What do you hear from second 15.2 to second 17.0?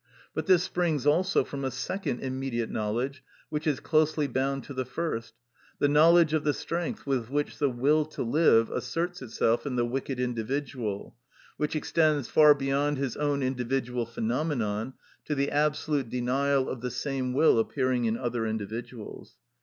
to the absolute denial of the